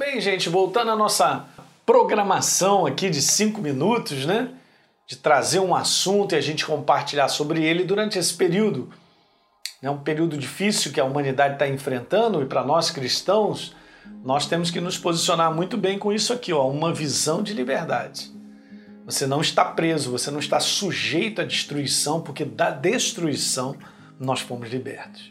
[0.00, 1.44] bem, gente, voltando à nossa
[1.84, 4.48] programação aqui de cinco minutos, né?
[5.06, 8.88] De trazer um assunto e a gente compartilhar sobre ele durante esse período.
[9.82, 13.76] É um período difícil que a humanidade está enfrentando e para nós cristãos,
[14.24, 18.32] nós temos que nos posicionar muito bem com isso aqui, ó, uma visão de liberdade.
[19.04, 23.76] Você não está preso, você não está sujeito à destruição, porque da destruição
[24.18, 25.30] nós fomos libertos.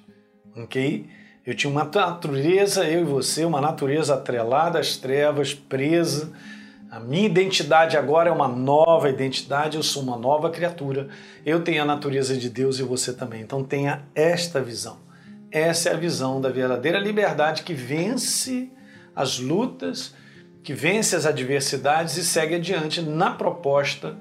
[0.56, 1.10] Ok?
[1.46, 6.32] Eu tinha uma natureza, eu e você, uma natureza atrelada às trevas, presa.
[6.92, 11.08] A minha identidade agora é uma nova identidade, eu sou uma nova criatura.
[11.46, 13.42] Eu tenho a natureza de Deus e você também.
[13.42, 14.98] Então tenha esta visão.
[15.52, 18.72] Essa é a visão da verdadeira liberdade que vence
[19.16, 20.14] as lutas,
[20.64, 24.16] que vence as adversidades e segue adiante na proposta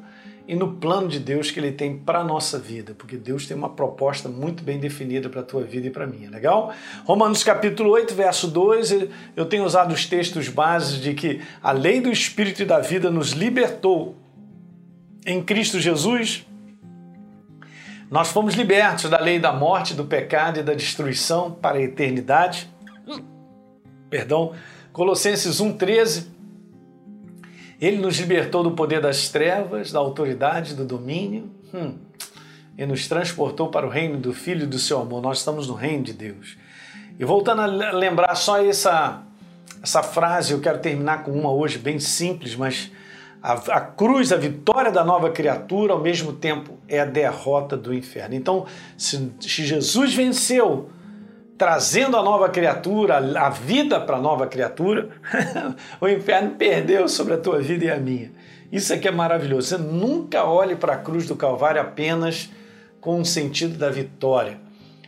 [0.49, 3.55] e no plano de Deus que ele tem para a nossa vida, porque Deus tem
[3.55, 6.73] uma proposta muito bem definida para a tua vida e para a minha, legal?
[7.05, 12.01] Romanos capítulo 8, verso 2, eu tenho usado os textos bases de que a lei
[12.01, 14.17] do Espírito e da vida nos libertou
[15.27, 16.47] em Cristo Jesus.
[18.11, 22.71] Nós fomos libertos da lei da morte, do pecado e da destruição para a eternidade.
[24.09, 24.55] Perdão.
[24.95, 26.38] Colossenses 1,13
[27.81, 31.95] ele nos libertou do poder das trevas, da autoridade, do domínio hum,
[32.77, 35.23] e nos transportou para o reino do Filho e do seu amor.
[35.23, 36.57] Nós estamos no reino de Deus.
[37.19, 39.23] E voltando a lembrar só essa,
[39.83, 42.91] essa frase, eu quero terminar com uma hoje bem simples, mas
[43.43, 47.95] a, a, cruz, a vitória da nova criatura, ao mesmo tempo é a derrota do
[47.95, 48.35] inferno.
[48.35, 50.91] Então, se, se Jesus venceu
[51.59, 55.09] trazendo a nova criatura, a vida para a nova criatura,
[56.01, 58.31] o inferno perdeu sobre a tua vida e a minha.
[58.71, 59.69] Isso aqui é maravilhoso.
[59.69, 62.49] Você nunca olhe para a cruz do Calvário apenas
[63.01, 64.61] com o sentido da vitória.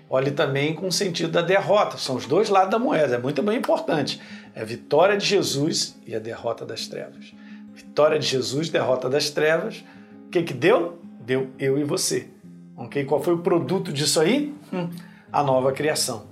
[0.09, 1.97] Olhe também com o sentido da derrota.
[1.97, 3.15] São os dois lados da moeda.
[3.15, 4.21] É muito bem importante.
[4.55, 7.33] É a vitória de Jesus e a derrota das trevas.
[7.73, 9.85] Vitória de Jesus, derrota das trevas.
[10.27, 10.99] O que, que deu?
[11.21, 12.29] Deu eu e você.
[12.77, 13.05] Okay?
[13.05, 14.53] Qual foi o produto disso aí?
[14.73, 14.89] Hum,
[15.31, 16.31] a nova criação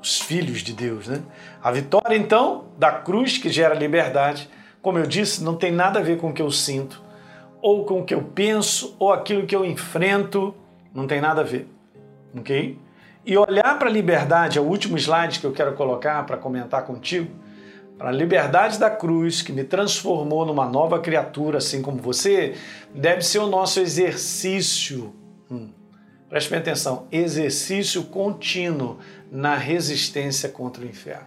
[0.00, 1.08] os filhos de Deus.
[1.08, 1.22] Né?
[1.62, 4.48] A vitória, então, da cruz que gera liberdade,
[4.80, 7.02] como eu disse, não tem nada a ver com o que eu sinto,
[7.60, 10.54] ou com o que eu penso, ou aquilo que eu enfrento,
[10.94, 11.68] não tem nada a ver.
[12.36, 12.78] Ok?
[13.26, 16.84] E olhar para a liberdade, é o último slide que eu quero colocar para comentar
[16.86, 17.30] contigo,
[17.98, 22.54] para a liberdade da cruz que me transformou numa nova criatura, assim como você,
[22.94, 25.12] deve ser o nosso exercício.
[25.50, 25.70] Hum.
[26.28, 28.98] Preste bem atenção, exercício contínuo
[29.32, 31.26] na resistência contra o inferno.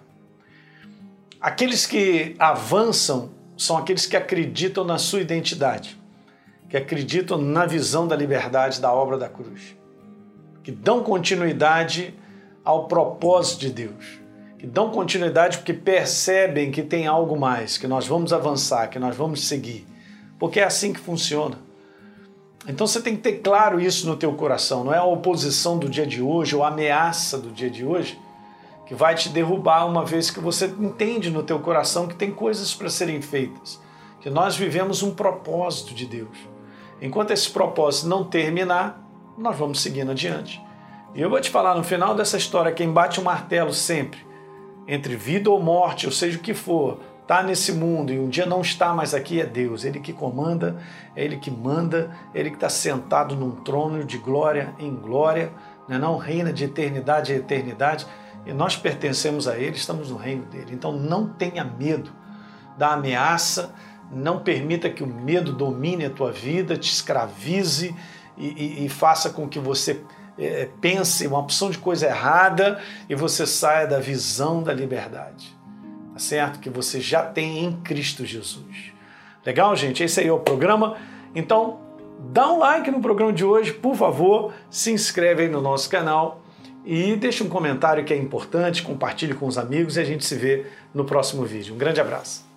[1.40, 6.00] Aqueles que avançam são aqueles que acreditam na sua identidade,
[6.70, 9.76] que acreditam na visão da liberdade da obra da cruz,
[10.64, 12.14] que dão continuidade
[12.64, 14.20] ao propósito de Deus,
[14.60, 19.16] que dão continuidade porque percebem que tem algo mais, que nós vamos avançar, que nós
[19.16, 19.88] vamos seguir,
[20.38, 21.58] porque é assim que funciona.
[22.68, 25.90] Então você tem que ter claro isso no teu coração, não é a oposição do
[25.90, 28.20] dia de hoje ou a ameaça do dia de hoje
[28.92, 32.74] que vai te derrubar uma vez que você entende no teu coração que tem coisas
[32.74, 33.80] para serem feitas,
[34.20, 36.38] que nós vivemos um propósito de Deus.
[37.02, 39.02] Enquanto esse propósito não terminar,
[39.38, 40.62] nós vamos seguindo adiante.
[41.16, 44.20] E eu vou te falar no final dessa história, quem bate o martelo sempre,
[44.86, 48.46] entre vida ou morte, ou seja o que for, está nesse mundo e um dia
[48.46, 49.86] não está mais aqui é Deus.
[49.86, 50.78] Ele que comanda,
[51.16, 55.52] é Ele que manda, é Ele que está sentado num trono de glória em glória,
[55.88, 55.98] né?
[55.98, 58.06] não reina de eternidade a eternidade.
[58.46, 60.72] E nós pertencemos a Ele, estamos no reino dele.
[60.74, 62.12] Então não tenha medo
[62.78, 63.74] da ameaça,
[64.12, 67.96] não permita que o medo domine a tua vida, te escravize
[68.38, 70.04] e, e, e faça com que você
[70.38, 75.61] é, pense uma opção de coisa errada e você saia da visão da liberdade
[76.22, 76.60] certo?
[76.60, 78.94] Que você já tem em Cristo Jesus.
[79.46, 80.04] Legal, gente?
[80.04, 80.98] Esse aí é o programa.
[81.34, 81.80] Então,
[82.32, 86.42] dá um like no programa de hoje, por favor, se inscreve aí no nosso canal
[86.86, 90.36] e deixa um comentário que é importante, compartilhe com os amigos e a gente se
[90.36, 91.74] vê no próximo vídeo.
[91.74, 92.51] Um grande abraço.